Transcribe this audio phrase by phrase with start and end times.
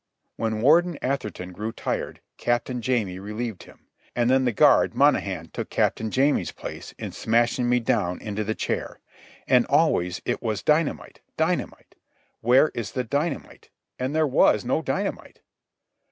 [0.35, 3.85] When Warden Atherton grew tired, Captain Jamie relieved him;
[4.15, 8.55] and then the guard Monohan took Captain Jamie's place in smashing me down into the
[8.55, 8.99] chair.
[9.47, 11.93] And always it was dynamite, dynamite,
[12.39, 13.69] "Where is the dynamite?"
[13.99, 15.41] and there was no dynamite.